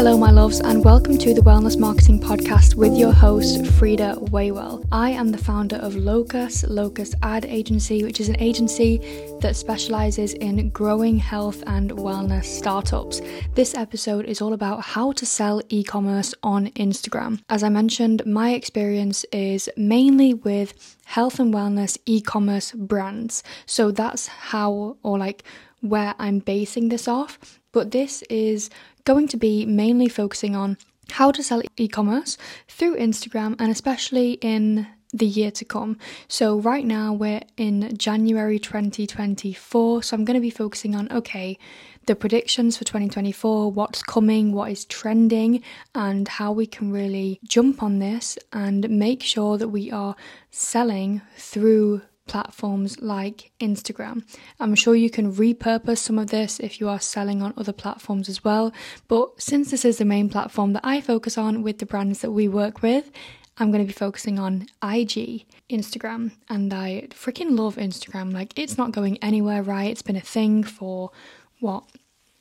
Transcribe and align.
Hello, 0.00 0.16
my 0.16 0.30
loves, 0.30 0.60
and 0.60 0.82
welcome 0.82 1.18
to 1.18 1.34
the 1.34 1.42
Wellness 1.42 1.78
Marketing 1.78 2.18
Podcast 2.18 2.74
with 2.74 2.96
your 2.96 3.12
host, 3.12 3.66
Frida 3.66 4.16
Waywell. 4.30 4.82
I 4.90 5.10
am 5.10 5.28
the 5.28 5.36
founder 5.36 5.76
of 5.76 5.94
Locus, 5.94 6.64
Locus 6.66 7.14
Ad 7.22 7.44
Agency, 7.44 8.02
which 8.02 8.18
is 8.18 8.30
an 8.30 8.40
agency 8.40 8.96
that 9.42 9.56
specializes 9.56 10.32
in 10.32 10.70
growing 10.70 11.18
health 11.18 11.62
and 11.66 11.90
wellness 11.90 12.46
startups. 12.46 13.20
This 13.54 13.74
episode 13.74 14.24
is 14.24 14.40
all 14.40 14.54
about 14.54 14.80
how 14.80 15.12
to 15.12 15.26
sell 15.26 15.60
e 15.68 15.84
commerce 15.84 16.34
on 16.42 16.68
Instagram. 16.68 17.42
As 17.50 17.62
I 17.62 17.68
mentioned, 17.68 18.24
my 18.24 18.54
experience 18.54 19.26
is 19.32 19.68
mainly 19.76 20.32
with 20.32 20.96
health 21.04 21.38
and 21.38 21.52
wellness 21.52 21.98
e 22.06 22.22
commerce 22.22 22.72
brands. 22.72 23.42
So 23.66 23.90
that's 23.90 24.28
how, 24.28 24.96
or 25.02 25.18
like, 25.18 25.44
where 25.80 26.14
I'm 26.18 26.38
basing 26.38 26.88
this 26.88 27.08
off. 27.08 27.60
But 27.72 27.90
this 27.90 28.22
is 28.22 28.70
going 29.04 29.28
to 29.28 29.36
be 29.36 29.64
mainly 29.64 30.08
focusing 30.08 30.56
on 30.56 30.76
how 31.12 31.30
to 31.32 31.42
sell 31.42 31.62
e 31.76 31.88
commerce 31.88 32.38
through 32.68 32.96
Instagram 32.96 33.56
and 33.58 33.70
especially 33.70 34.32
in 34.40 34.86
the 35.12 35.26
year 35.26 35.50
to 35.50 35.64
come. 35.64 35.98
So, 36.28 36.58
right 36.58 36.84
now 36.84 37.12
we're 37.12 37.42
in 37.56 37.96
January 37.96 38.58
2024. 38.58 40.02
So, 40.02 40.14
I'm 40.14 40.24
going 40.24 40.36
to 40.36 40.40
be 40.40 40.50
focusing 40.50 40.94
on 40.94 41.10
okay, 41.10 41.58
the 42.06 42.14
predictions 42.14 42.76
for 42.76 42.84
2024, 42.84 43.72
what's 43.72 44.02
coming, 44.02 44.52
what 44.52 44.70
is 44.70 44.84
trending, 44.84 45.62
and 45.94 46.26
how 46.28 46.52
we 46.52 46.66
can 46.66 46.92
really 46.92 47.40
jump 47.44 47.82
on 47.82 47.98
this 47.98 48.38
and 48.52 48.88
make 48.88 49.22
sure 49.22 49.58
that 49.58 49.68
we 49.68 49.90
are 49.90 50.16
selling 50.50 51.22
through 51.36 52.02
platforms 52.30 52.96
like 53.00 53.50
Instagram. 53.58 54.22
I'm 54.60 54.76
sure 54.76 54.94
you 54.94 55.10
can 55.10 55.34
repurpose 55.34 55.98
some 55.98 56.16
of 56.16 56.30
this 56.30 56.60
if 56.60 56.80
you 56.80 56.88
are 56.88 57.00
selling 57.00 57.42
on 57.42 57.52
other 57.56 57.72
platforms 57.72 58.28
as 58.28 58.44
well. 58.44 58.72
But 59.08 59.42
since 59.42 59.72
this 59.72 59.84
is 59.84 59.98
the 59.98 60.04
main 60.04 60.28
platform 60.28 60.72
that 60.74 60.86
I 60.86 61.00
focus 61.00 61.36
on 61.36 61.64
with 61.64 61.78
the 61.78 61.86
brands 61.86 62.20
that 62.20 62.30
we 62.30 62.46
work 62.46 62.82
with, 62.82 63.10
I'm 63.58 63.72
going 63.72 63.84
to 63.84 63.92
be 63.92 64.04
focusing 64.06 64.38
on 64.38 64.68
IG, 64.80 65.44
Instagram, 65.68 66.30
and 66.48 66.72
I 66.72 67.08
freaking 67.10 67.58
love 67.58 67.74
Instagram. 67.74 68.32
Like, 68.32 68.56
it's 68.56 68.78
not 68.78 68.92
going 68.92 69.18
anywhere, 69.18 69.64
right? 69.64 69.90
It's 69.90 70.00
been 70.00 70.14
a 70.14 70.20
thing 70.20 70.62
for 70.62 71.10
what, 71.58 71.82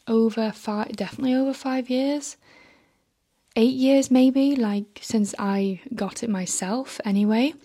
over 0.07 0.51
five, 0.51 0.95
definitely 0.95 1.33
over 1.33 1.53
five 1.53 1.89
years? 1.89 2.37
Eight 3.55 3.73
years, 3.73 4.11
maybe, 4.11 4.55
like 4.55 4.99
since 5.01 5.33
I 5.39 5.81
got 5.95 6.21
it 6.21 6.29
myself, 6.29 7.01
anyway. 7.03 7.55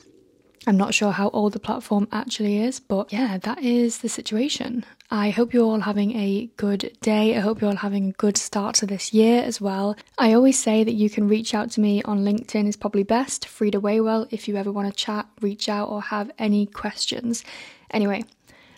I'm 0.67 0.77
not 0.79 0.95
sure 0.95 1.13
how 1.13 1.29
old 1.31 1.53
the 1.53 1.61
platform 1.61 2.09
actually 2.11 2.59
is, 2.59 2.81
but 2.81 3.13
yeah, 3.13 3.37
that 3.39 3.63
is 3.63 3.99
the 3.99 4.09
situation. 4.09 4.85
I 5.11 5.29
hope 5.29 5.53
you're 5.53 5.65
all 5.65 5.81
having 5.81 6.17
a 6.17 6.49
good 6.57 6.97
day. 7.03 7.37
I 7.37 7.41
hope 7.41 7.61
you're 7.61 7.71
all 7.71 7.77
having 7.77 8.09
a 8.09 8.13
good 8.13 8.39
start 8.39 8.77
to 8.77 8.87
this 8.87 9.13
year 9.13 9.43
as 9.43 9.61
well. 9.61 9.95
I 10.17 10.33
always 10.33 10.59
say 10.59 10.83
that 10.83 10.95
you 10.95 11.11
can 11.11 11.29
reach 11.29 11.55
out 11.55 11.71
to 11.73 11.81
me 11.81 12.03
on 12.05 12.25
LinkedIn 12.25 12.67
is 12.67 12.77
probably 12.77 13.03
best, 13.03 13.47
Frida 13.47 13.79
Waywell, 13.79 14.27
if 14.31 14.49
you 14.49 14.57
ever 14.57 14.73
want 14.73 14.89
to 14.89 14.95
chat, 14.95 15.29
reach 15.43 15.69
out, 15.69 15.91
or 15.91 16.01
have 16.01 16.31
any 16.39 16.65
questions. 16.65 17.45
Anyway, 17.91 18.25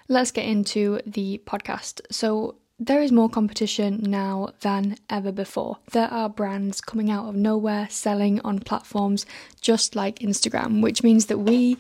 let's 0.09 0.33
get 0.33 0.45
into 0.45 1.01
the 1.07 1.41
podcast. 1.47 2.01
So, 2.11 2.57
there 2.79 3.01
is 3.01 3.11
more 3.11 3.29
competition 3.29 4.01
now 4.03 4.51
than 4.61 4.97
ever 5.09 5.33
before. 5.33 5.79
There 5.93 6.13
are 6.13 6.29
brands 6.29 6.81
coming 6.81 7.11
out 7.11 7.27
of 7.29 7.35
nowhere 7.35 7.89
selling 7.91 8.41
on 8.43 8.59
platforms 8.59 9.25
just 9.61 9.97
like 9.97 10.19
Instagram, 10.19 10.83
which 10.83 11.03
means 11.03 11.27
that 11.27 11.39
we, 11.39 11.79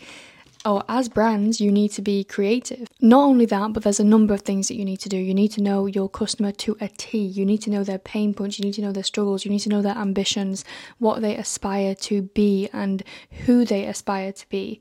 or 0.65 0.85
as 0.89 1.11
brands, 1.11 1.61
you 1.61 1.71
need 1.71 1.91
to 1.93 2.03
be 2.03 2.25
creative. 2.25 2.89
Not 3.01 3.25
only 3.25 3.45
that, 3.45 3.75
but 3.75 3.83
there's 3.83 4.01
a 4.01 4.05
number 4.05 4.33
of 4.33 4.41
things 4.41 4.69
that 4.69 4.77
you 4.77 4.87
need 4.87 5.01
to 5.01 5.11
do. 5.11 5.19
You 5.19 5.35
need 5.35 5.53
to 5.53 5.63
know 5.63 5.85
your 5.85 6.09
customer 6.09 6.51
to 6.53 6.79
a 6.81 6.89
T. 6.89 7.19
You 7.19 7.45
need 7.45 7.63
to 7.63 7.71
know 7.71 7.85
their 7.85 7.99
pain 7.99 8.33
points. 8.33 8.59
You 8.59 8.65
need 8.65 8.75
to 8.75 8.83
know 8.83 8.93
their 8.93 9.03
struggles. 9.03 9.45
You 9.45 9.51
need 9.51 9.61
to 9.61 9.69
know 9.69 9.83
their 9.83 9.97
ambitions, 9.97 10.65
what 10.99 11.21
they 11.21 11.37
aspire 11.37 11.95
to 11.95 12.23
be, 12.23 12.71
and 12.73 13.03
who 13.45 13.67
they 13.67 13.85
aspire 13.85 14.33
to 14.33 14.49
be 14.49 14.81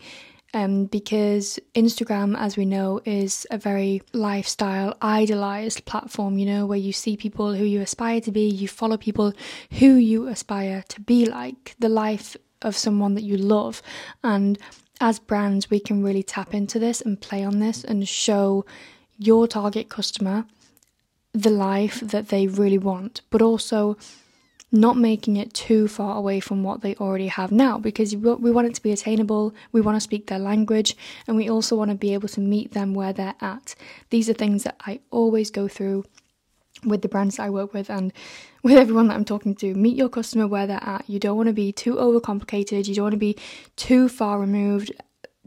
um, 0.53 0.85
because 0.85 1.59
Instagram, 1.73 2.37
as 2.37 2.55
we 2.55 2.65
know, 2.65 3.01
is 3.03 3.45
a 3.51 3.57
very 3.57 4.01
lifestyle, 4.13 4.95
idolized 5.01 5.85
platform, 5.85 6.37
you 6.37 6.45
know, 6.45 6.65
where 6.65 6.77
you 6.77 6.93
see 6.93 7.17
people 7.17 7.53
who 7.53 7.65
you 7.65 7.81
aspire 7.81 8.21
to 8.21 8.31
be, 8.31 8.47
you 8.47 8.67
follow 8.67 8.97
people 8.97 9.33
who 9.79 9.95
you 9.95 10.27
aspire 10.27 10.83
to 10.89 11.01
be 11.01 11.25
like, 11.25 11.75
the 11.79 11.89
life 11.89 12.37
of 12.61 12.75
someone 12.75 13.15
that 13.15 13.23
you 13.23 13.37
love. 13.37 13.81
And 14.23 14.57
as 15.01 15.19
brands, 15.19 15.69
we 15.69 15.79
can 15.79 16.03
really 16.03 16.23
tap 16.23 16.53
into 16.53 16.79
this 16.79 17.01
and 17.01 17.19
play 17.19 17.43
on 17.43 17.59
this 17.59 17.83
and 17.83 18.07
show 18.07 18.65
your 19.17 19.47
target 19.47 19.89
customer 19.89 20.45
the 21.33 21.49
life 21.49 21.99
that 21.99 22.29
they 22.29 22.47
really 22.47 22.77
want, 22.77 23.21
but 23.29 23.41
also 23.41 23.97
not 24.71 24.97
making 24.97 25.37
it 25.37 25.53
too 25.53 25.87
far 25.87 26.17
away 26.17 26.39
from 26.39 26.63
what 26.63 26.81
they 26.81 26.95
already 26.95 27.27
have 27.27 27.51
now 27.51 27.77
because 27.77 28.15
we 28.15 28.51
want 28.51 28.67
it 28.67 28.73
to 28.73 28.83
be 28.83 28.91
attainable, 28.91 29.53
we 29.71 29.81
want 29.81 29.95
to 29.95 30.01
speak 30.01 30.27
their 30.27 30.39
language, 30.39 30.97
and 31.27 31.37
we 31.37 31.49
also 31.49 31.75
want 31.75 31.91
to 31.91 31.95
be 31.95 32.13
able 32.13 32.27
to 32.27 32.41
meet 32.41 32.73
them 32.73 32.93
where 32.93 33.13
they're 33.13 33.35
at. 33.41 33.75
These 34.09 34.29
are 34.29 34.33
things 34.33 34.63
that 34.63 34.75
I 34.85 34.99
always 35.11 35.51
go 35.51 35.67
through 35.67 36.05
with 36.83 37.01
the 37.01 37.07
brands 37.07 37.37
that 37.37 37.43
I 37.43 37.49
work 37.49 37.73
with 37.73 37.89
and 37.89 38.11
with 38.61 38.77
everyone 38.77 39.07
that 39.07 39.15
I'm 39.15 39.25
talking 39.25 39.55
to. 39.55 39.73
Meet 39.73 39.95
your 39.95 40.09
customer 40.09 40.45
where 40.45 40.67
they're 40.67 40.83
at. 40.83 41.09
You 41.09 41.19
don't 41.19 41.37
want 41.37 41.47
to 41.47 41.53
be 41.53 41.71
too 41.71 41.95
overcomplicated, 41.95 42.87
you 42.87 42.95
don't 42.95 43.05
want 43.05 43.13
to 43.13 43.17
be 43.17 43.37
too 43.75 44.09
far 44.09 44.39
removed 44.39 44.91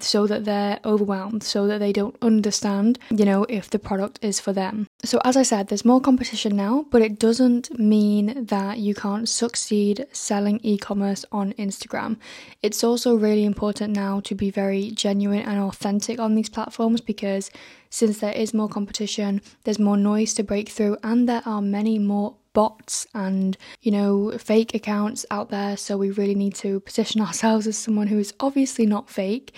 so 0.03 0.27
that 0.27 0.45
they're 0.45 0.81
overwhelmed, 0.85 1.43
so 1.43 1.67
that 1.67 1.79
they 1.79 1.93
don't 1.93 2.17
understand, 2.23 2.99
you 3.11 3.25
know, 3.25 3.45
if 3.49 3.71
the 3.71 3.79
product 3.79 4.19
is 4.23 4.41
for 4.41 4.53
them. 4.53 4.87
So, 5.05 5.21
as 5.25 5.37
I 5.37 5.43
said, 5.43 5.69
there's 5.69 5.85
more 5.85 6.01
competition 6.01 6.57
now, 6.57 6.87
but 6.91 7.03
it 7.03 7.19
doesn't 7.19 7.79
mean 7.79 8.47
that 8.47 8.79
you 8.79 8.95
can't 8.95 9.29
succeed 9.29 10.07
selling 10.13 10.61
e 10.63 10.79
commerce 10.79 11.25
on 11.33 11.53
Instagram. 11.55 12.17
It's 12.63 12.83
also 12.83 13.15
really 13.15 13.45
important 13.45 13.95
now 13.95 14.21
to 14.21 14.35
be 14.35 14.51
very 14.51 14.91
genuine 14.91 15.43
and 15.43 15.59
authentic 15.61 16.19
on 16.19 16.35
these 16.35 16.49
platforms 16.49 17.01
because 17.01 17.51
since 17.91 18.19
there 18.19 18.33
is 18.33 18.53
more 18.53 18.69
competition, 18.69 19.41
there's 19.65 19.79
more 19.79 19.97
noise 19.97 20.35
to 20.35 20.43
break 20.43 20.69
through, 20.69 20.99
and 21.03 21.29
there 21.29 21.43
are 21.47 21.63
many 21.63 21.99
more 21.99 22.35
bots 22.53 23.07
and 23.15 23.57
you 23.83 23.93
know 23.93 24.33
fake 24.37 24.75
accounts 24.75 25.25
out 25.31 25.49
there 25.51 25.77
so 25.77 25.97
we 25.97 26.11
really 26.11 26.35
need 26.35 26.55
to 26.55 26.81
position 26.81 27.21
ourselves 27.27 27.69
as 27.69 27.77
someone 27.77 28.09
who 28.09 28.19
is 28.19 28.35
obviously 28.41 28.85
not 28.85 29.09
fake 29.09 29.55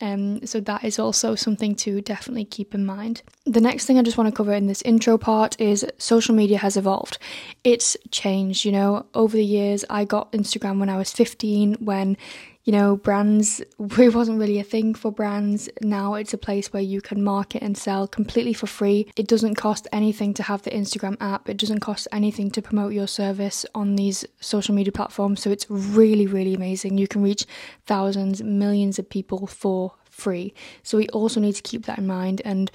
um, 0.00 0.44
so 0.44 0.60
that 0.60 0.84
is 0.84 0.98
also 0.98 1.34
something 1.34 1.74
to 1.76 2.00
definitely 2.00 2.44
keep 2.44 2.74
in 2.74 2.84
mind. 2.84 3.22
The 3.44 3.60
next 3.60 3.86
thing 3.86 3.98
I 3.98 4.02
just 4.02 4.18
want 4.18 4.28
to 4.28 4.36
cover 4.36 4.52
in 4.52 4.66
this 4.66 4.82
intro 4.82 5.16
part 5.16 5.58
is 5.60 5.86
social 5.98 6.34
media 6.34 6.58
has 6.58 6.76
evolved. 6.76 7.18
It's 7.64 7.96
changed, 8.10 8.64
you 8.64 8.72
know, 8.72 9.06
over 9.14 9.36
the 9.36 9.44
years. 9.44 9.84
I 9.88 10.04
got 10.04 10.32
Instagram 10.32 10.80
when 10.80 10.90
I 10.90 10.98
was 10.98 11.12
15 11.12 11.74
when 11.80 12.16
you 12.66 12.72
know, 12.72 12.96
brands, 12.96 13.60
it 13.78 14.14
wasn't 14.14 14.38
really 14.38 14.58
a 14.58 14.64
thing 14.64 14.92
for 14.92 15.10
brands. 15.10 15.70
Now 15.80 16.14
it's 16.14 16.34
a 16.34 16.38
place 16.38 16.72
where 16.72 16.82
you 16.82 17.00
can 17.00 17.22
market 17.22 17.62
and 17.62 17.78
sell 17.78 18.06
completely 18.06 18.52
for 18.52 18.66
free. 18.66 19.06
It 19.16 19.28
doesn't 19.28 19.54
cost 19.54 19.86
anything 19.92 20.34
to 20.34 20.42
have 20.42 20.62
the 20.62 20.72
Instagram 20.72 21.16
app, 21.20 21.48
it 21.48 21.56
doesn't 21.56 21.80
cost 21.80 22.08
anything 22.12 22.50
to 22.50 22.60
promote 22.60 22.92
your 22.92 23.06
service 23.06 23.64
on 23.74 23.94
these 23.94 24.26
social 24.40 24.74
media 24.74 24.92
platforms. 24.92 25.40
So 25.40 25.50
it's 25.50 25.70
really, 25.70 26.26
really 26.26 26.54
amazing. 26.54 26.98
You 26.98 27.08
can 27.08 27.22
reach 27.22 27.46
thousands, 27.86 28.42
millions 28.42 28.98
of 28.98 29.08
people 29.08 29.46
for 29.46 29.92
free. 30.10 30.52
So 30.82 30.98
we 30.98 31.08
also 31.08 31.40
need 31.40 31.54
to 31.54 31.62
keep 31.62 31.86
that 31.86 31.98
in 31.98 32.06
mind. 32.06 32.42
And 32.44 32.70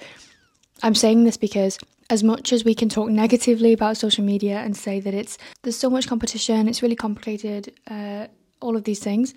I'm 0.82 0.94
saying 0.94 1.24
this 1.24 1.36
because 1.36 1.78
as 2.08 2.24
much 2.24 2.52
as 2.52 2.64
we 2.64 2.74
can 2.74 2.88
talk 2.88 3.10
negatively 3.10 3.74
about 3.74 3.98
social 3.98 4.24
media 4.24 4.58
and 4.58 4.74
say 4.74 5.00
that 5.00 5.12
it's 5.12 5.36
there's 5.62 5.76
so 5.76 5.90
much 5.90 6.06
competition, 6.06 6.66
it's 6.66 6.82
really 6.82 6.96
complicated, 6.96 7.74
uh, 7.90 8.28
all 8.60 8.76
of 8.76 8.84
these 8.84 9.00
things, 9.00 9.34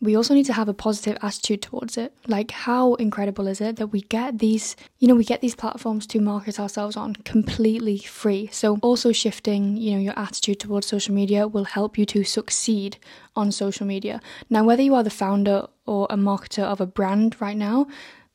we 0.00 0.14
also 0.14 0.34
need 0.34 0.46
to 0.46 0.52
have 0.52 0.68
a 0.68 0.74
positive 0.74 1.16
attitude 1.22 1.62
towards 1.62 1.96
it. 1.96 2.12
Like, 2.26 2.50
how 2.50 2.94
incredible 2.94 3.46
is 3.46 3.60
it 3.60 3.76
that 3.76 3.88
we 3.88 4.02
get 4.02 4.38
these, 4.38 4.76
you 4.98 5.08
know, 5.08 5.14
we 5.14 5.24
get 5.24 5.40
these 5.40 5.54
platforms 5.54 6.06
to 6.08 6.20
market 6.20 6.60
ourselves 6.60 6.96
on 6.96 7.14
completely 7.24 7.98
free. 7.98 8.48
So, 8.52 8.78
also 8.82 9.12
shifting, 9.12 9.76
you 9.76 9.92
know, 9.92 9.98
your 9.98 10.18
attitude 10.18 10.60
towards 10.60 10.86
social 10.86 11.14
media 11.14 11.48
will 11.48 11.64
help 11.64 11.96
you 11.96 12.04
to 12.06 12.24
succeed 12.24 12.98
on 13.34 13.50
social 13.50 13.86
media. 13.86 14.20
Now, 14.50 14.64
whether 14.64 14.82
you 14.82 14.94
are 14.94 15.02
the 15.02 15.10
founder 15.10 15.66
or 15.86 16.06
a 16.10 16.16
marketer 16.16 16.64
of 16.64 16.80
a 16.80 16.86
brand 16.86 17.40
right 17.40 17.56
now, 17.56 17.86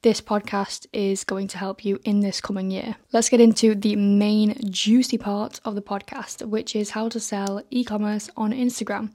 this 0.02 0.20
podcast 0.20 0.88
is 0.94 1.24
going 1.24 1.48
to 1.50 1.60
help 1.60 1.86
you 1.86 2.00
in 2.04 2.22
this 2.22 2.42
coming 2.42 2.72
year. 2.72 2.96
Let's 3.14 3.30
get 3.30 3.40
into 3.40 3.76
the 3.76 3.96
main 3.96 4.60
juicy 4.72 5.20
part 5.20 5.60
of 5.64 5.76
the 5.76 5.82
podcast, 5.82 6.44
which 6.44 6.76
is 6.76 6.90
how 6.90 7.08
to 7.10 7.20
sell 7.20 7.62
e 7.70 7.84
commerce 7.84 8.28
on 8.36 8.52
Instagram. 8.52 9.12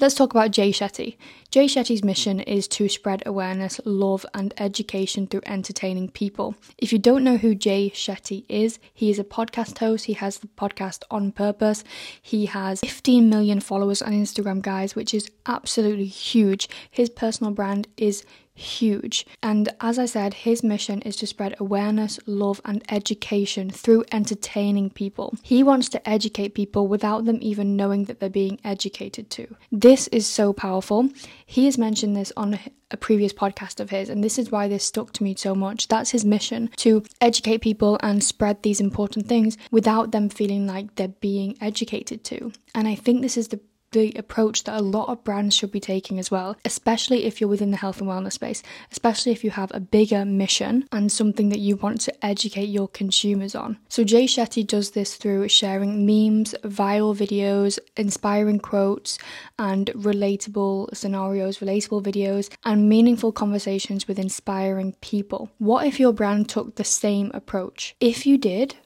Let's 0.00 0.14
talk 0.14 0.32
about 0.32 0.50
Jay 0.50 0.72
Shetty. 0.72 1.16
Jay 1.50 1.66
Shetty's 1.66 2.02
mission 2.02 2.40
is 2.40 2.66
to 2.68 2.88
spread 2.88 3.22
awareness, 3.26 3.78
love, 3.84 4.24
and 4.34 4.54
education 4.56 5.26
through 5.26 5.42
entertaining 5.44 6.08
people. 6.08 6.56
If 6.78 6.92
you 6.92 6.98
don't 6.98 7.22
know 7.22 7.36
who 7.36 7.54
Jay 7.54 7.90
Shetty 7.90 8.44
is, 8.48 8.78
he 8.92 9.10
is 9.10 9.18
a 9.18 9.24
podcast 9.24 9.78
host. 9.78 10.06
He 10.06 10.14
has 10.14 10.38
the 10.38 10.48
podcast 10.48 11.02
On 11.10 11.30
Purpose. 11.30 11.84
He 12.20 12.46
has 12.46 12.80
15 12.80 13.28
million 13.28 13.60
followers 13.60 14.00
on 14.00 14.12
Instagram, 14.12 14.62
guys, 14.62 14.96
which 14.96 15.12
is 15.12 15.30
absolutely 15.46 16.06
huge. 16.06 16.68
His 16.90 17.10
personal 17.10 17.52
brand 17.52 17.86
is 17.96 18.24
huge. 18.54 19.26
And 19.42 19.68
as 19.80 19.98
I 19.98 20.06
said, 20.06 20.34
his 20.34 20.62
mission 20.62 21.02
is 21.02 21.16
to 21.16 21.26
spread 21.26 21.54
awareness, 21.58 22.18
love, 22.26 22.60
and 22.64 22.82
education 22.90 23.70
through 23.70 24.04
entertaining 24.12 24.90
people. 24.90 25.34
He 25.42 25.62
wants 25.62 25.88
to 25.90 26.08
educate 26.08 26.54
people 26.54 26.86
without 26.86 27.24
them 27.24 27.38
even 27.40 27.76
knowing 27.76 28.04
that 28.04 28.20
they're 28.20 28.28
being 28.28 28.60
educated 28.64 29.30
to. 29.30 29.56
This 29.70 30.08
is 30.08 30.26
so 30.26 30.52
powerful. 30.52 31.08
He 31.46 31.64
has 31.66 31.78
mentioned 31.78 32.16
this 32.16 32.32
on 32.36 32.58
a 32.90 32.96
previous 32.96 33.32
podcast 33.32 33.80
of 33.80 33.90
his, 33.90 34.10
and 34.10 34.22
this 34.22 34.38
is 34.38 34.50
why 34.50 34.68
this 34.68 34.84
stuck 34.84 35.12
to 35.14 35.24
me 35.24 35.34
so 35.34 35.54
much. 35.54 35.88
That's 35.88 36.10
his 36.10 36.24
mission 36.24 36.70
to 36.76 37.02
educate 37.20 37.62
people 37.62 37.98
and 38.02 38.22
spread 38.22 38.62
these 38.62 38.80
important 38.80 39.26
things 39.26 39.56
without 39.70 40.12
them 40.12 40.28
feeling 40.28 40.66
like 40.66 40.94
they're 40.96 41.08
being 41.08 41.56
educated 41.60 42.22
to. 42.24 42.52
And 42.74 42.86
I 42.86 42.94
think 42.94 43.22
this 43.22 43.36
is 43.36 43.48
the 43.48 43.60
the 43.92 44.12
approach 44.16 44.64
that 44.64 44.78
a 44.78 44.82
lot 44.82 45.08
of 45.08 45.24
brands 45.24 45.54
should 45.54 45.72
be 45.72 45.80
taking 45.80 46.18
as 46.18 46.30
well, 46.30 46.56
especially 46.64 47.24
if 47.24 47.40
you're 47.40 47.48
within 47.48 47.70
the 47.70 47.76
health 47.76 48.00
and 48.00 48.08
wellness 48.08 48.32
space, 48.32 48.62
especially 48.90 49.32
if 49.32 49.44
you 49.44 49.50
have 49.50 49.70
a 49.74 49.80
bigger 49.80 50.24
mission 50.24 50.88
and 50.92 51.12
something 51.12 51.48
that 51.50 51.60
you 51.60 51.76
want 51.76 52.00
to 52.02 52.24
educate 52.24 52.66
your 52.66 52.88
consumers 52.88 53.54
on. 53.54 53.78
So, 53.88 54.04
Jay 54.04 54.24
Shetty 54.24 54.66
does 54.66 54.90
this 54.90 55.14
through 55.16 55.48
sharing 55.48 56.04
memes, 56.06 56.54
viral 56.64 57.16
videos, 57.16 57.78
inspiring 57.96 58.58
quotes, 58.58 59.18
and 59.58 59.86
relatable 59.88 60.94
scenarios, 60.96 61.58
relatable 61.58 62.02
videos, 62.02 62.50
and 62.64 62.88
meaningful 62.88 63.32
conversations 63.32 64.08
with 64.08 64.18
inspiring 64.18 64.94
people. 65.00 65.50
What 65.58 65.86
if 65.86 66.00
your 66.00 66.12
brand 66.12 66.48
took 66.48 66.76
the 66.76 66.84
same 66.84 67.30
approach? 67.34 67.94
If 68.00 68.26
you 68.26 68.38
did, 68.38 68.76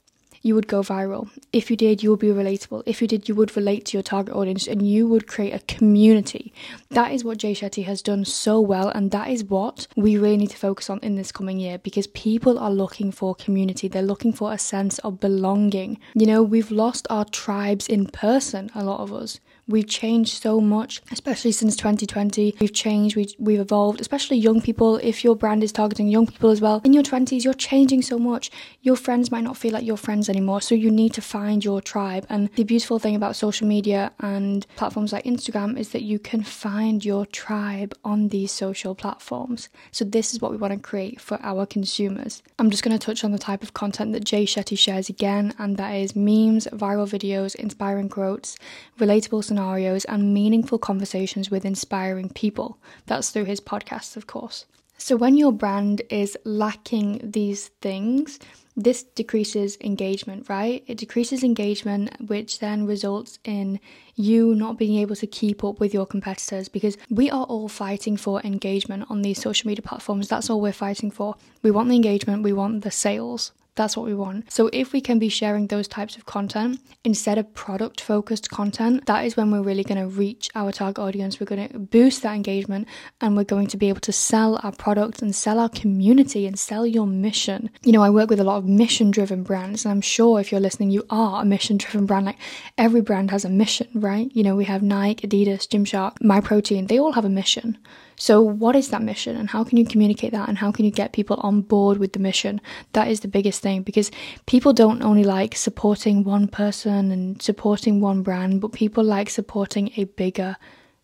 you 0.47 0.55
would 0.55 0.69
go 0.69 0.81
viral. 0.81 1.29
If 1.53 1.71
you 1.71 1.77
did, 1.77 2.03
you 2.03 2.11
would 2.11 2.21
be 2.21 2.29
relatable. 2.29 2.85
If 2.87 3.03
you 3.03 3.09
did, 3.09 3.29
you 3.29 3.35
would 3.35 3.57
relate 3.57 3.85
to 3.87 3.97
your 3.97 4.03
target 4.03 4.35
audience 4.35 4.67
and 4.69 4.89
you 4.89 5.07
would 5.09 5.27
create 5.27 5.53
a 5.53 5.59
community. 5.67 6.53
That 6.91 7.13
is 7.13 7.25
what 7.25 7.39
Jay 7.39 7.53
Shetty 7.53 7.85
has 7.85 8.01
done 8.01 8.25
so 8.25 8.61
well, 8.61 8.89
and 8.89 9.11
that 9.11 9.29
is 9.29 9.45
what 9.45 9.87
we 9.97 10.17
really 10.17 10.37
need 10.37 10.51
to 10.51 10.57
focus 10.57 10.89
on 10.89 11.01
in 11.01 11.17
this 11.17 11.33
coming 11.33 11.59
year 11.59 11.79
because 11.79 12.07
people 12.07 12.59
are 12.59 12.71
looking 12.71 13.11
for 13.11 13.35
community. 13.35 13.89
They're 13.89 14.03
looking 14.03 14.33
for 14.33 14.53
a 14.53 14.59
sense 14.59 14.99
of 15.01 15.21
belonging. 15.21 15.99
You 16.15 16.27
know, 16.27 16.43
we've 16.43 16.71
lost 16.71 17.07
our 17.11 17.25
tribes 17.25 17.89
in 17.89 18.07
person, 18.07 18.71
a 18.75 18.85
lot 18.85 19.01
of 19.01 19.13
us. 19.13 19.41
We've 19.69 19.89
changed 19.89 20.41
so 20.41 20.61
much, 20.61 21.03
especially 21.11 21.51
since 21.51 21.75
2020. 21.75 22.55
We've 22.61 22.73
changed, 22.73 23.17
we, 23.17 23.35
we've 23.41 23.59
evolved, 23.59 24.01
especially 24.01 24.37
young 24.37 24.61
people. 24.61 24.99
If 24.99 25.25
your 25.25 25.35
brand 25.35 25.65
is 25.65 25.73
targeting 25.73 26.07
young 26.07 26.29
people 26.29 26.51
as 26.51 26.61
well, 26.61 26.81
in 26.85 26.93
your 26.93 27.03
20s, 27.03 27.43
you're 27.43 27.53
changing 27.53 28.03
so 28.03 28.17
much. 28.17 28.53
Your 28.83 28.95
friends 28.95 29.33
might 29.33 29.43
not 29.43 29.57
feel 29.57 29.73
like 29.73 29.85
your 29.85 29.97
friends 29.97 30.29
anymore, 30.29 30.61
so 30.61 30.77
you 30.77 30.93
need 30.93 31.15
to 31.15 31.21
find 31.21 31.65
your 31.65 31.81
tribe. 31.81 32.27
And 32.29 32.49
the 32.55 32.63
beautiful 32.63 33.01
thing 33.01 33.17
about 33.17 33.35
social 33.35 33.67
media 33.67 34.13
and 34.21 34.65
platforms 34.77 35.13
like 35.13 35.25
Instagram 35.25 35.77
is 35.77 35.89
that 35.89 36.03
you 36.03 36.21
can 36.21 36.45
find 36.45 37.05
your 37.05 37.27
tribe 37.27 37.93
on 38.05 38.29
these 38.29 38.53
social 38.53 38.95
platforms. 38.95 39.69
So, 39.91 40.05
this 40.05 40.33
is 40.33 40.41
what 40.41 40.53
we 40.53 40.59
want 40.59 40.75
to 40.75 40.79
create 40.79 41.21
for 41.21 41.41
our 41.43 41.67
consumers. 41.67 42.41
I'm 42.61 42.71
just 42.71 42.85
going 42.85 42.97
to 42.97 43.05
touch 43.05 43.25
on 43.25 43.33
the 43.33 43.39
type 43.39 43.65
of 43.65 43.75
content 43.75 44.13
that 44.13 44.25
Jay 44.25 44.45
Shetty 44.45 44.79
shares 44.79 45.09
again, 45.09 45.55
and 45.59 45.77
that 45.77 45.91
is 45.91 46.15
memes, 46.15 46.69
viral 46.69 47.09
videos, 47.09 47.57
inspiring 47.57 48.09
quotes, 48.09 48.57
relatable 49.01 49.43
scenarios 49.57 50.05
and 50.05 50.35
meaningful 50.35 50.79
conversations 50.79 51.51
with 51.51 51.65
inspiring 51.65 52.29
people. 52.29 52.77
That's 53.07 53.31
through 53.31 53.47
his 53.47 53.59
podcasts, 53.59 54.15
of 54.15 54.27
course. 54.27 54.67
So, 54.99 55.17
when 55.17 55.39
your 55.39 55.53
brand 55.53 56.03
is 56.11 56.37
lacking 56.45 57.21
these 57.23 57.69
things, 57.81 58.39
this 58.77 59.03
decreases 59.03 59.79
engagement, 59.81 60.51
right? 60.51 60.85
It 60.87 60.99
decreases 60.99 61.43
engagement, 61.43 62.11
which 62.29 62.59
then 62.59 62.87
results 62.87 63.39
in 63.45 63.81
you 64.15 64.55
not 64.55 64.77
being 64.77 64.99
able 64.99 65.17
to 65.17 65.27
keep 65.27 65.65
up 65.65 65.81
with 65.81 65.95
your 65.95 66.07
competitors 66.07 66.69
because 66.69 66.99
we 67.09 67.31
are 67.31 67.45
all 67.45 67.69
fighting 67.69 68.19
for 68.19 68.43
engagement 68.43 69.07
on 69.09 69.23
these 69.23 69.41
social 69.41 69.69
media 69.69 69.83
platforms. 69.83 70.29
That's 70.29 70.51
all 70.51 70.61
we're 70.61 70.73
fighting 70.73 71.11
for. 71.11 71.37
We 71.63 71.71
want 71.71 71.89
the 71.89 71.97
engagement, 71.97 72.43
we 72.43 72.53
want 72.53 72.83
the 72.83 72.91
sales. 72.91 73.53
That's 73.77 73.95
what 73.95 74.07
we 74.07 74.15
want. 74.15 74.51
So, 74.51 74.71
if 74.73 74.93
we 74.93 75.03
can 75.03 75.19
be 75.19 75.29
sharing 75.29 75.67
those 75.67 75.87
types 75.87 76.17
of 76.17 76.25
content 76.25 76.81
instead 77.05 77.37
of 77.37 77.53
product 77.53 78.01
focused 78.01 78.51
content, 78.51 79.05
that 79.05 79.25
is 79.27 79.37
when 79.37 79.51
we're 79.51 79.63
really 79.63 79.85
going 79.85 80.01
to 80.01 80.09
reach 80.09 80.49
our 80.55 80.73
target 80.73 80.99
audience. 80.99 81.39
We're 81.39 81.47
going 81.47 81.69
to 81.69 81.79
boost 81.79 82.23
that 82.23 82.35
engagement 82.35 82.89
and 83.21 83.37
we're 83.37 83.45
going 83.45 83.67
to 83.69 83.77
be 83.77 83.91
able 83.91 84.01
to 84.01 84.13
sell 84.13 84.59
our 84.63 84.73
product 84.73 85.21
and 85.21 85.35
sell 85.35 85.59
our 85.59 85.69
community 85.69 86.47
and 86.47 86.59
sell 86.59 86.87
your 86.87 87.07
mission. 87.07 87.69
You 87.83 87.93
know, 87.93 88.03
I 88.03 88.09
work 88.09 88.31
with 88.31 88.41
a 88.41 88.45
lot 88.45 88.57
of 88.57 88.65
mission 88.65 89.11
driven 89.11 89.43
brands, 89.43 89.85
and 89.85 89.93
I'm 89.93 90.01
sure 90.01 90.41
if 90.41 90.51
you're 90.51 90.61
listening, 90.61 90.91
you 90.91 91.05
are 91.11 91.43
a 91.43 91.45
mission 91.45 91.77
driven 91.77 92.07
brand. 92.07 92.25
Like 92.25 92.39
every 92.79 93.03
brand 93.03 93.31
has 93.31 93.45
a 93.45 93.51
mission, 93.51 93.89
right? 93.95 94.31
You 94.35 94.43
know, 94.43 94.57
we 94.57 94.65
have 94.65 94.83
Nike, 94.83 95.27
Adidas, 95.29 95.69
Gymshark, 95.69 96.19
MyProtein, 96.21 96.89
they 96.89 96.99
all 96.99 97.13
have 97.13 97.27
a 97.27 97.29
mission. 97.29 97.77
So, 98.19 98.41
what 98.41 98.75
is 98.75 98.89
that 98.89 99.03
mission 99.03 99.37
and 99.37 99.51
how 99.51 99.63
can 99.63 99.77
you 99.77 99.85
communicate 99.85 100.33
that 100.33 100.49
and 100.49 100.57
how 100.57 100.73
can 100.73 100.87
you 100.87 100.91
get 100.91 101.13
people 101.13 101.37
on 101.43 101.61
board 101.61 101.99
with 101.99 102.15
the 102.15 102.19
mission? 102.19 102.63
That 102.95 103.09
is 103.09 103.21
the 103.21 103.29
biggest 103.29 103.63
thing 103.67 103.83
because 103.83 104.11
people 104.47 104.73
don't 104.73 105.03
only 105.03 105.25
like 105.25 105.57
supporting 105.57 106.17
one 106.23 106.47
person 106.47 107.11
and 107.11 107.43
supporting 107.43 108.01
one 108.01 108.23
brand, 108.23 108.61
but 108.61 108.73
people 108.73 109.05
like 109.05 109.29
supporting 109.31 109.91
a 109.97 110.05
bigger 110.05 110.57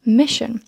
mission. 0.05 0.63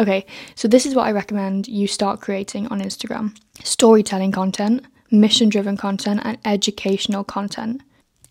Okay, 0.00 0.26
so 0.54 0.66
this 0.68 0.84
is 0.86 0.94
what 0.94 1.06
I 1.06 1.12
recommend 1.12 1.68
you 1.68 1.86
start 1.86 2.20
creating 2.20 2.66
on 2.68 2.80
Instagram 2.80 3.36
storytelling 3.62 4.32
content, 4.32 4.84
mission 5.10 5.48
driven 5.48 5.76
content, 5.76 6.20
and 6.24 6.38
educational 6.44 7.24
content 7.24 7.82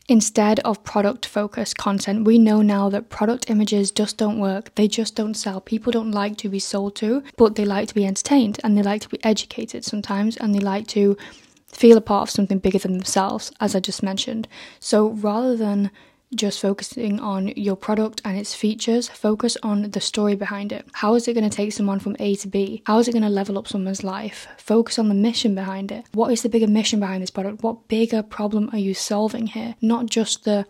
instead 0.07 0.59
of 0.61 0.83
product 0.83 1.25
focused 1.25 1.77
content. 1.77 2.25
We 2.25 2.37
know 2.37 2.61
now 2.61 2.89
that 2.89 3.09
product 3.09 3.49
images 3.49 3.91
just 3.91 4.17
don't 4.17 4.39
work. 4.39 4.75
They 4.75 4.87
just 4.87 5.15
don't 5.15 5.35
sell. 5.35 5.61
People 5.61 5.91
don't 5.91 6.11
like 6.11 6.35
to 6.37 6.49
be 6.49 6.59
sold 6.59 6.95
to, 6.95 7.23
but 7.37 7.55
they 7.55 7.63
like 7.63 7.87
to 7.87 7.95
be 7.95 8.05
entertained 8.05 8.59
and 8.63 8.75
they 8.75 8.83
like 8.83 9.01
to 9.01 9.09
be 9.09 9.23
educated 9.23 9.85
sometimes 9.85 10.35
and 10.37 10.53
they 10.53 10.59
like 10.59 10.87
to 10.87 11.15
feel 11.73 11.97
a 11.97 12.01
part 12.01 12.23
of 12.23 12.29
something 12.29 12.59
bigger 12.59 12.79
than 12.79 12.93
themselves, 12.93 13.51
as 13.59 13.75
I 13.75 13.79
just 13.79 14.03
mentioned. 14.03 14.47
So 14.79 15.09
rather 15.09 15.55
than 15.55 15.91
just 16.33 16.61
focusing 16.61 17.19
on 17.19 17.49
your 17.49 17.75
product 17.75 18.21
and 18.23 18.37
its 18.37 18.53
features, 18.55 19.09
focus 19.09 19.57
on 19.63 19.91
the 19.91 19.99
story 19.99 20.35
behind 20.35 20.71
it. 20.71 20.87
How 20.93 21.15
is 21.15 21.27
it 21.27 21.33
going 21.33 21.49
to 21.49 21.55
take 21.55 21.73
someone 21.73 21.99
from 21.99 22.15
A 22.19 22.35
to 22.35 22.47
B? 22.47 22.83
How 22.85 22.99
is 22.99 23.07
it 23.07 23.11
going 23.11 23.23
to 23.23 23.29
level 23.29 23.57
up 23.57 23.67
someone's 23.67 24.03
life? 24.03 24.47
Focus 24.57 24.97
on 24.97 25.09
the 25.09 25.13
mission 25.13 25.55
behind 25.55 25.91
it. 25.91 26.05
What 26.13 26.31
is 26.31 26.41
the 26.41 26.49
bigger 26.49 26.67
mission 26.67 26.99
behind 26.99 27.21
this 27.21 27.31
product? 27.31 27.63
What 27.63 27.87
bigger 27.87 28.23
problem 28.23 28.69
are 28.71 28.79
you 28.79 28.93
solving 28.93 29.47
here? 29.47 29.75
Not 29.81 30.05
just 30.05 30.45
the 30.45 30.65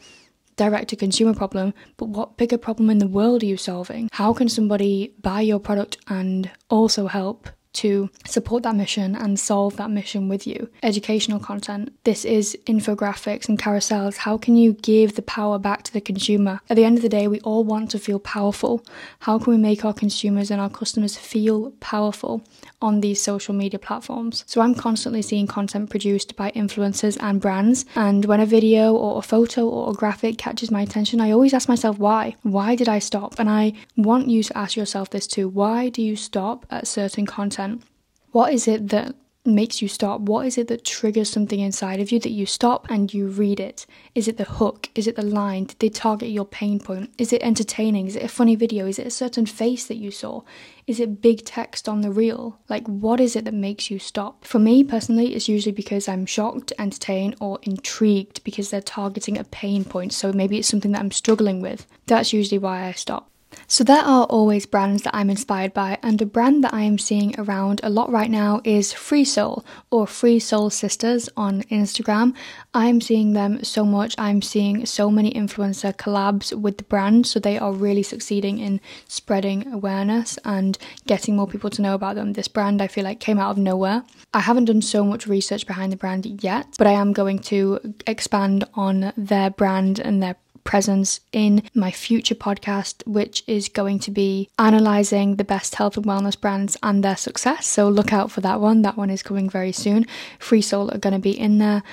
direct 0.55 0.89
to 0.89 0.95
consumer 0.95 1.33
problem, 1.33 1.73
but 1.97 2.09
what 2.09 2.37
bigger 2.37 2.57
problem 2.57 2.89
in 2.89 2.97
the 2.97 3.07
world 3.07 3.43
are 3.43 3.47
you 3.47 3.57
solving? 3.57 4.09
How 4.11 4.33
can 4.33 4.49
somebody 4.49 5.13
buy 5.21 5.41
your 5.41 5.59
product 5.59 5.97
and 6.07 6.49
also 6.69 7.07
help 7.07 7.49
to 7.73 8.09
support 8.25 8.63
that 8.63 8.75
mission 8.75 9.15
and 9.15 9.39
solve 9.39 9.77
that 9.77 9.89
mission 9.89 10.27
with 10.27 10.45
you. 10.45 10.69
Educational 10.83 11.39
content. 11.39 11.93
This 12.03 12.25
is 12.25 12.57
infographics 12.65 13.47
and 13.47 13.57
carousels. 13.57 14.17
How 14.17 14.37
can 14.37 14.55
you 14.55 14.73
give 14.73 15.15
the 15.15 15.21
power 15.21 15.57
back 15.57 15.83
to 15.83 15.93
the 15.93 16.01
consumer? 16.01 16.59
At 16.69 16.75
the 16.75 16.83
end 16.83 16.97
of 16.97 17.01
the 17.01 17.09
day, 17.09 17.27
we 17.27 17.39
all 17.41 17.63
want 17.63 17.91
to 17.91 17.99
feel 17.99 18.19
powerful. 18.19 18.83
How 19.19 19.39
can 19.39 19.53
we 19.53 19.57
make 19.57 19.85
our 19.85 19.93
consumers 19.93 20.51
and 20.51 20.59
our 20.59 20.69
customers 20.69 21.15
feel 21.15 21.71
powerful 21.79 22.43
on 22.81 23.01
these 23.01 23.21
social 23.21 23.53
media 23.53 23.79
platforms? 23.79 24.43
So 24.47 24.61
I'm 24.61 24.75
constantly 24.75 25.21
seeing 25.21 25.47
content 25.47 25.89
produced 25.89 26.35
by 26.35 26.51
influencers 26.51 27.17
and 27.21 27.39
brands. 27.39 27.85
And 27.95 28.25
when 28.25 28.41
a 28.41 28.45
video 28.45 28.93
or 28.93 29.19
a 29.19 29.21
photo 29.21 29.67
or 29.67 29.91
a 29.91 29.93
graphic 29.93 30.37
catches 30.37 30.71
my 30.71 30.81
attention, 30.81 31.21
I 31.21 31.31
always 31.31 31.53
ask 31.53 31.69
myself 31.69 31.97
why? 31.97 32.35
Why 32.41 32.75
did 32.75 32.89
I 32.89 32.99
stop? 32.99 33.39
And 33.39 33.49
I 33.49 33.73
want 33.95 34.27
you 34.27 34.43
to 34.43 34.57
ask 34.57 34.75
yourself 34.75 35.09
this 35.09 35.27
too. 35.27 35.47
Why 35.47 35.89
do 35.89 36.01
you 36.01 36.15
stop 36.15 36.65
at 36.69 36.87
certain 36.87 37.25
content? 37.25 37.60
Content. 37.61 37.83
What 38.31 38.53
is 38.53 38.67
it 38.67 38.89
that 38.89 39.15
makes 39.43 39.81
you 39.81 39.87
stop? 39.87 40.21
What 40.21 40.45
is 40.45 40.57
it 40.57 40.67
that 40.67 40.85
triggers 40.85 41.29
something 41.29 41.59
inside 41.59 41.99
of 41.99 42.11
you 42.11 42.19
that 42.19 42.29
you 42.29 42.45
stop 42.45 42.85
and 42.89 43.11
you 43.11 43.27
read 43.27 43.59
it? 43.59 43.87
Is 44.13 44.27
it 44.27 44.37
the 44.37 44.43
hook? 44.43 44.89
Is 44.93 45.07
it 45.07 45.15
the 45.15 45.23
line? 45.23 45.65
Did 45.65 45.79
they 45.79 45.89
target 45.89 46.29
your 46.29 46.45
pain 46.45 46.79
point? 46.79 47.09
Is 47.17 47.33
it 47.33 47.41
entertaining? 47.41 48.05
Is 48.05 48.15
it 48.15 48.23
a 48.23 48.27
funny 48.27 48.55
video? 48.55 48.85
Is 48.85 48.99
it 48.99 49.07
a 49.07 49.11
certain 49.11 49.47
face 49.47 49.87
that 49.87 49.97
you 49.97 50.11
saw? 50.11 50.43
Is 50.85 50.99
it 50.99 51.21
big 51.21 51.43
text 51.43 51.89
on 51.89 52.01
the 52.01 52.11
reel? 52.11 52.59
Like, 52.69 52.85
what 52.85 53.19
is 53.19 53.35
it 53.35 53.45
that 53.45 53.53
makes 53.53 53.89
you 53.89 53.97
stop? 53.97 54.45
For 54.45 54.59
me 54.59 54.83
personally, 54.83 55.33
it's 55.33 55.49
usually 55.49 55.73
because 55.73 56.07
I'm 56.07 56.27
shocked, 56.27 56.71
entertained, 56.77 57.35
or 57.41 57.59
intrigued 57.63 58.43
because 58.43 58.69
they're 58.69 58.81
targeting 58.81 59.39
a 59.39 59.43
pain 59.43 59.83
point. 59.83 60.13
So 60.13 60.31
maybe 60.31 60.59
it's 60.59 60.67
something 60.67 60.91
that 60.91 61.01
I'm 61.01 61.11
struggling 61.11 61.61
with. 61.61 61.87
That's 62.05 62.31
usually 62.31 62.59
why 62.59 62.85
I 62.85 62.91
stop. 62.91 63.30
So, 63.71 63.85
there 63.85 64.03
are 64.03 64.25
always 64.25 64.65
brands 64.65 65.03
that 65.03 65.15
I'm 65.15 65.29
inspired 65.29 65.73
by, 65.73 65.97
and 66.03 66.21
a 66.21 66.25
brand 66.25 66.61
that 66.65 66.73
I 66.73 66.81
am 66.81 66.97
seeing 66.97 67.33
around 67.39 67.79
a 67.81 67.89
lot 67.89 68.11
right 68.11 68.29
now 68.29 68.59
is 68.65 68.91
Free 68.91 69.23
Soul 69.23 69.63
or 69.89 70.05
Free 70.05 70.39
Soul 70.39 70.69
Sisters 70.69 71.29
on 71.37 71.61
Instagram. 71.71 72.35
I'm 72.73 72.99
seeing 72.99 73.31
them 73.31 73.63
so 73.63 73.85
much. 73.85 74.13
I'm 74.17 74.41
seeing 74.41 74.85
so 74.85 75.09
many 75.09 75.31
influencer 75.31 75.95
collabs 75.95 76.53
with 76.53 76.79
the 76.79 76.83
brand, 76.83 77.25
so 77.27 77.39
they 77.39 77.57
are 77.57 77.71
really 77.71 78.03
succeeding 78.03 78.59
in 78.59 78.81
spreading 79.07 79.65
awareness 79.71 80.37
and 80.43 80.77
getting 81.07 81.37
more 81.37 81.47
people 81.47 81.69
to 81.69 81.81
know 81.81 81.95
about 81.95 82.15
them. 82.15 82.33
This 82.33 82.49
brand 82.49 82.81
I 82.81 82.87
feel 82.87 83.05
like 83.05 83.21
came 83.21 83.39
out 83.39 83.51
of 83.51 83.57
nowhere. 83.57 84.03
I 84.33 84.41
haven't 84.41 84.65
done 84.65 84.81
so 84.81 85.05
much 85.05 85.27
research 85.27 85.65
behind 85.65 85.93
the 85.93 85.97
brand 85.97 86.43
yet, 86.43 86.67
but 86.77 86.87
I 86.87 86.91
am 86.91 87.13
going 87.13 87.39
to 87.43 87.79
expand 88.05 88.65
on 88.73 89.13
their 89.15 89.49
brand 89.49 89.97
and 89.97 90.21
their 90.21 90.35
presence 90.63 91.19
in 91.31 91.63
my 91.73 91.91
future 91.91 92.35
podcast, 92.35 93.05
which 93.07 93.43
is 93.47 93.69
going 93.69 93.99
to 93.99 94.11
be 94.11 94.49
analyzing 94.57 95.35
the 95.35 95.43
best 95.43 95.75
health 95.75 95.97
and 95.97 96.05
wellness 96.05 96.39
brands 96.39 96.77
and 96.83 97.03
their 97.03 97.17
success. 97.17 97.67
So 97.67 97.89
look 97.89 98.13
out 98.13 98.31
for 98.31 98.41
that 98.41 98.59
one. 98.59 98.81
That 98.81 98.97
one 98.97 99.09
is 99.09 99.23
coming 99.23 99.49
very 99.49 99.71
soon. 99.71 100.05
Free 100.39 100.61
Soul 100.61 100.91
are 100.91 100.97
going 100.97 101.13
to 101.13 101.19
be 101.19 101.37
in 101.37 101.57
there. 101.57 101.83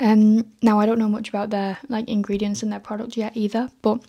Um, 0.00 0.52
now 0.62 0.78
I 0.78 0.86
don't 0.86 0.98
know 0.98 1.08
much 1.08 1.28
about 1.28 1.50
their 1.50 1.78
like 1.88 2.08
ingredients 2.08 2.62
in 2.62 2.70
their 2.70 2.80
product 2.80 3.16
yet 3.16 3.36
either, 3.36 3.70
but 3.82 4.04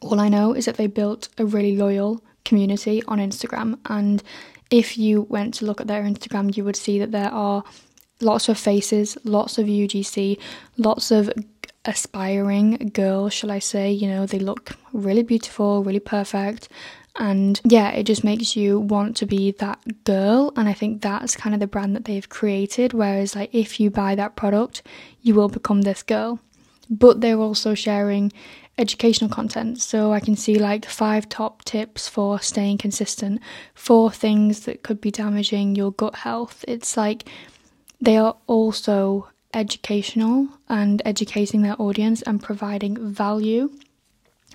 all 0.00 0.18
I 0.18 0.28
know 0.28 0.54
is 0.54 0.64
that 0.64 0.76
they 0.76 0.86
built 0.86 1.28
a 1.38 1.44
really 1.44 1.76
loyal 1.76 2.22
community 2.44 3.02
on 3.06 3.18
Instagram. 3.18 3.78
And 3.86 4.22
if 4.70 4.96
you 4.96 5.22
went 5.22 5.54
to 5.54 5.66
look 5.66 5.80
at 5.80 5.88
their 5.88 6.02
Instagram, 6.02 6.56
you 6.56 6.64
would 6.64 6.76
see 6.76 6.98
that 6.98 7.12
there 7.12 7.30
are 7.30 7.64
lots 8.20 8.48
of 8.48 8.58
faces, 8.58 9.18
lots 9.24 9.58
of 9.58 9.66
UGC, 9.66 10.38
lots 10.76 11.10
of 11.10 11.30
aspiring 11.84 12.90
girl, 12.92 13.28
shall 13.28 13.50
I 13.50 13.58
say. 13.58 13.90
You 13.90 14.08
know, 14.08 14.26
they 14.26 14.38
look 14.38 14.72
really 14.92 15.22
beautiful, 15.22 15.82
really 15.82 16.00
perfect. 16.00 16.68
And 17.16 17.60
yeah, 17.64 17.90
it 17.90 18.04
just 18.04 18.22
makes 18.24 18.56
you 18.56 18.78
want 18.78 19.16
to 19.16 19.26
be 19.26 19.52
that 19.52 20.04
girl. 20.04 20.52
And 20.56 20.68
I 20.68 20.72
think 20.72 21.02
that's 21.02 21.36
kind 21.36 21.54
of 21.54 21.60
the 21.60 21.66
brand 21.66 21.96
that 21.96 22.04
they've 22.04 22.28
created. 22.28 22.92
Whereas, 22.92 23.34
like, 23.34 23.54
if 23.54 23.80
you 23.80 23.90
buy 23.90 24.14
that 24.14 24.36
product, 24.36 24.82
you 25.22 25.34
will 25.34 25.48
become 25.48 25.82
this 25.82 26.02
girl. 26.02 26.38
But 26.88 27.20
they're 27.20 27.38
also 27.38 27.74
sharing 27.74 28.32
educational 28.78 29.30
content. 29.30 29.80
So 29.80 30.12
I 30.12 30.20
can 30.20 30.36
see 30.36 30.58
like 30.58 30.86
five 30.86 31.28
top 31.28 31.64
tips 31.64 32.08
for 32.08 32.40
staying 32.40 32.78
consistent, 32.78 33.40
four 33.74 34.10
things 34.10 34.60
that 34.60 34.82
could 34.82 35.00
be 35.00 35.10
damaging 35.10 35.76
your 35.76 35.92
gut 35.92 36.16
health. 36.16 36.64
It's 36.66 36.96
like 36.96 37.28
they 38.00 38.16
are 38.16 38.36
also 38.46 39.28
educational 39.54 40.48
and 40.68 41.02
educating 41.04 41.62
their 41.62 41.80
audience 41.80 42.22
and 42.22 42.42
providing 42.42 43.12
value. 43.12 43.70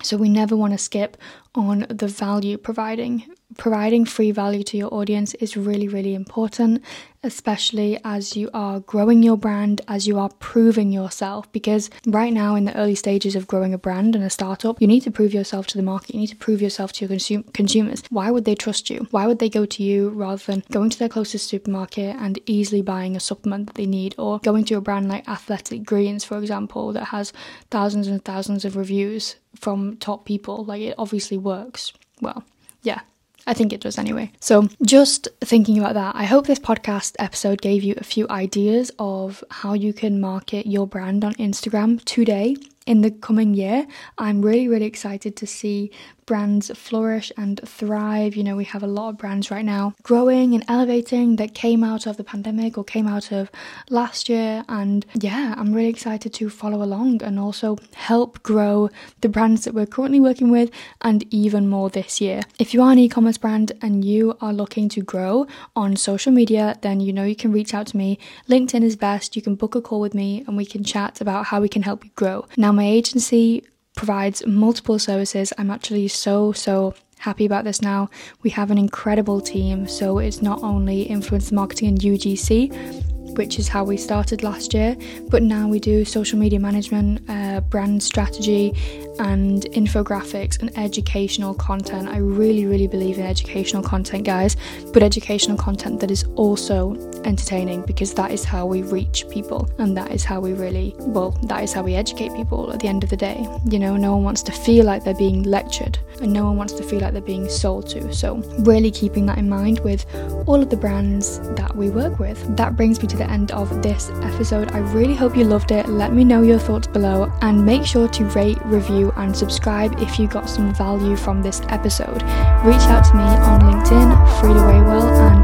So 0.02 0.16
we 0.16 0.28
never 0.28 0.56
want 0.56 0.72
to 0.72 0.78
skip 0.78 1.16
on 1.54 1.86
the 1.88 2.08
value 2.08 2.58
providing 2.58 3.24
providing 3.56 4.04
free 4.04 4.30
value 4.30 4.62
to 4.62 4.76
your 4.76 4.92
audience 4.92 5.32
is 5.34 5.56
really, 5.56 5.88
really 5.88 6.14
important, 6.14 6.82
especially 7.26 7.98
as 8.04 8.36
you 8.36 8.48
are 8.54 8.80
growing 8.80 9.22
your 9.22 9.36
brand, 9.36 9.82
as 9.88 10.06
you 10.06 10.18
are 10.18 10.30
proving 10.38 10.92
yourself. 10.92 11.50
Because 11.52 11.90
right 12.06 12.32
now, 12.32 12.54
in 12.54 12.64
the 12.64 12.76
early 12.76 12.94
stages 12.94 13.36
of 13.36 13.46
growing 13.46 13.74
a 13.74 13.78
brand 13.78 14.14
and 14.14 14.24
a 14.24 14.30
startup, 14.30 14.80
you 14.80 14.86
need 14.86 15.02
to 15.02 15.10
prove 15.10 15.34
yourself 15.34 15.66
to 15.66 15.76
the 15.76 15.82
market, 15.82 16.14
you 16.14 16.20
need 16.20 16.28
to 16.28 16.36
prove 16.36 16.62
yourself 16.62 16.92
to 16.92 17.04
your 17.04 17.16
consum- 17.16 17.52
consumers. 17.52 18.02
Why 18.08 18.30
would 18.30 18.44
they 18.44 18.54
trust 18.54 18.88
you? 18.88 19.06
Why 19.10 19.26
would 19.26 19.40
they 19.40 19.50
go 19.50 19.66
to 19.66 19.82
you 19.82 20.08
rather 20.10 20.42
than 20.42 20.62
going 20.70 20.90
to 20.90 20.98
their 20.98 21.08
closest 21.08 21.48
supermarket 21.48 22.16
and 22.16 22.38
easily 22.46 22.82
buying 22.82 23.16
a 23.16 23.20
supplement 23.20 23.66
that 23.66 23.74
they 23.74 23.86
need, 23.86 24.14
or 24.16 24.38
going 24.38 24.64
to 24.66 24.76
a 24.76 24.80
brand 24.80 25.08
like 25.08 25.28
Athletic 25.28 25.84
Greens, 25.84 26.24
for 26.24 26.38
example, 26.38 26.92
that 26.92 27.06
has 27.06 27.32
thousands 27.70 28.06
and 28.06 28.24
thousands 28.24 28.64
of 28.64 28.76
reviews 28.76 29.36
from 29.54 29.96
top 29.96 30.24
people? 30.24 30.64
Like, 30.64 30.82
it 30.82 30.94
obviously 30.96 31.36
works. 31.36 31.92
Well, 32.20 32.44
yeah, 32.82 33.00
I 33.46 33.54
think 33.54 33.72
it 33.72 33.80
does 33.80 33.98
anyway. 33.98 34.32
So, 34.40 34.68
just 34.82 35.28
thinking 35.40 35.78
about 35.78 35.94
that, 35.94 36.16
I 36.16 36.24
hope 36.24 36.46
this 36.46 36.58
podcast 36.58 37.14
episode 37.18 37.62
gave 37.62 37.84
you 37.84 37.94
a 37.96 38.04
few 38.04 38.26
ideas 38.28 38.90
of 38.98 39.44
how 39.50 39.72
you 39.72 39.92
can 39.92 40.20
market 40.20 40.66
your 40.66 40.86
brand 40.86 41.24
on 41.24 41.34
Instagram 41.34 42.04
today 42.04 42.56
in 42.86 43.02
the 43.02 43.10
coming 43.10 43.54
year. 43.54 43.86
I'm 44.16 44.42
really, 44.42 44.68
really 44.68 44.86
excited 44.86 45.36
to 45.36 45.46
see 45.46 45.90
brands 46.26 46.70
flourish 46.76 47.30
and 47.36 47.60
thrive. 47.64 48.34
You 48.34 48.42
know, 48.42 48.56
we 48.56 48.64
have 48.64 48.82
a 48.82 48.88
lot 48.88 49.10
of 49.10 49.18
brands 49.18 49.50
right 49.50 49.64
now 49.64 49.94
growing 50.02 50.54
and 50.54 50.64
elevating 50.68 51.36
that 51.36 51.54
came 51.54 51.84
out 51.84 52.06
of 52.06 52.16
the 52.16 52.24
pandemic 52.24 52.76
or 52.76 52.84
came 52.84 53.06
out 53.06 53.30
of 53.30 53.50
last 53.88 54.28
year. 54.28 54.64
And 54.68 55.06
yeah, 55.14 55.54
I'm 55.56 55.72
really 55.72 55.88
excited 55.88 56.34
to 56.34 56.50
follow 56.50 56.82
along 56.82 57.22
and 57.22 57.38
also 57.38 57.78
help 57.94 58.42
grow 58.42 58.90
the 59.20 59.28
brands 59.28 59.64
that 59.64 59.74
we're 59.74 59.86
currently 59.86 60.20
working 60.20 60.50
with 60.50 60.70
and 61.00 61.24
even 61.32 61.68
more 61.68 61.88
this 61.90 62.20
year. 62.20 62.42
If 62.58 62.74
you 62.74 62.82
are 62.82 62.92
an 62.92 62.98
e 62.98 63.08
commerce 63.08 63.38
brand 63.38 63.72
and 63.80 64.04
you 64.04 64.36
are 64.40 64.52
looking 64.52 64.88
to 64.90 65.02
grow 65.02 65.46
on 65.76 65.96
social 65.96 66.32
media, 66.32 66.76
then 66.82 67.00
you 67.00 67.12
know 67.12 67.24
you 67.24 67.36
can 67.36 67.52
reach 67.52 67.72
out 67.72 67.86
to 67.88 67.96
me. 67.96 68.18
LinkedIn 68.48 68.82
is 68.82 68.96
best. 68.96 69.36
You 69.36 69.42
can 69.42 69.54
book 69.54 69.74
a 69.74 69.80
call 69.80 70.00
with 70.00 70.14
me 70.14 70.44
and 70.46 70.56
we 70.56 70.66
can 70.66 70.82
chat 70.82 71.20
about 71.20 71.46
how 71.46 71.60
we 71.60 71.68
can 71.68 71.82
help 71.82 72.04
you 72.04 72.10
grow. 72.16 72.46
Now, 72.56 72.72
my 72.76 72.84
agency 72.84 73.64
provides 73.96 74.46
multiple 74.46 74.98
services. 74.98 75.52
I'm 75.58 75.70
actually 75.70 76.08
so, 76.08 76.52
so 76.52 76.94
happy 77.18 77.46
about 77.46 77.64
this 77.64 77.80
now. 77.82 78.10
We 78.42 78.50
have 78.50 78.70
an 78.70 78.78
incredible 78.78 79.40
team, 79.40 79.88
so 79.88 80.18
it's 80.18 80.42
not 80.42 80.62
only 80.62 81.06
influencer 81.06 81.52
marketing 81.52 81.88
and 81.88 81.98
UGC, 81.98 83.05
which 83.36 83.58
is 83.58 83.68
how 83.68 83.84
we 83.84 83.96
started 83.96 84.42
last 84.42 84.74
year. 84.74 84.96
But 85.28 85.42
now 85.42 85.68
we 85.68 85.80
do 85.80 86.04
social 86.04 86.38
media 86.38 86.60
management, 86.60 87.22
uh, 87.28 87.60
brand 87.60 88.02
strategy, 88.02 88.72
and 89.18 89.62
infographics 89.72 90.60
and 90.60 90.76
educational 90.76 91.54
content. 91.54 92.08
I 92.08 92.18
really, 92.18 92.66
really 92.66 92.86
believe 92.86 93.18
in 93.18 93.26
educational 93.26 93.82
content, 93.82 94.24
guys, 94.24 94.56
but 94.92 95.02
educational 95.02 95.56
content 95.56 96.00
that 96.00 96.10
is 96.10 96.24
also 96.36 96.94
entertaining 97.24 97.82
because 97.82 98.14
that 98.14 98.30
is 98.30 98.44
how 98.44 98.66
we 98.66 98.82
reach 98.82 99.28
people 99.30 99.70
and 99.78 99.96
that 99.96 100.10
is 100.12 100.24
how 100.24 100.40
we 100.40 100.52
really, 100.52 100.94
well, 100.98 101.30
that 101.44 101.62
is 101.62 101.72
how 101.72 101.82
we 101.82 101.94
educate 101.94 102.34
people 102.34 102.72
at 102.72 102.80
the 102.80 102.88
end 102.88 103.04
of 103.04 103.10
the 103.10 103.16
day. 103.16 103.46
You 103.70 103.78
know, 103.78 103.96
no 103.96 104.12
one 104.14 104.24
wants 104.24 104.42
to 104.44 104.52
feel 104.52 104.84
like 104.84 105.04
they're 105.04 105.14
being 105.14 105.42
lectured 105.42 105.98
and 106.20 106.32
no 106.32 106.44
one 106.44 106.56
wants 106.56 106.72
to 106.74 106.82
feel 106.82 107.00
like 107.00 107.12
they're 107.12 107.22
being 107.22 107.48
sold 107.48 107.88
to. 107.88 108.12
So, 108.12 108.36
really 108.60 108.90
keeping 108.90 109.26
that 109.26 109.38
in 109.38 109.48
mind 109.48 109.80
with 109.80 110.06
all 110.46 110.62
of 110.62 110.70
the 110.70 110.76
brands 110.76 111.38
that 111.56 111.74
we 111.74 111.90
work 111.90 112.18
with. 112.18 112.56
That 112.56 112.76
brings 112.76 113.00
me 113.00 113.08
to 113.08 113.16
the 113.26 113.32
end 113.32 113.52
of 113.52 113.82
this 113.82 114.10
episode. 114.22 114.72
I 114.72 114.78
really 114.78 115.14
hope 115.14 115.36
you 115.36 115.44
loved 115.44 115.70
it. 115.70 115.88
Let 115.88 116.12
me 116.12 116.24
know 116.24 116.42
your 116.42 116.58
thoughts 116.58 116.86
below 116.86 117.32
and 117.42 117.64
make 117.64 117.84
sure 117.84 118.08
to 118.08 118.24
rate, 118.26 118.58
review, 118.64 119.12
and 119.16 119.36
subscribe 119.36 119.98
if 120.00 120.18
you 120.18 120.26
got 120.26 120.48
some 120.48 120.74
value 120.74 121.16
from 121.16 121.42
this 121.42 121.60
episode. 121.68 122.22
Reach 122.64 122.86
out 122.92 123.04
to 123.04 123.14
me 123.14 123.22
on 123.22 123.60
LinkedIn, 123.60 124.40
Frida 124.40 124.60
Waywell, 124.60 125.08
and 125.30 125.35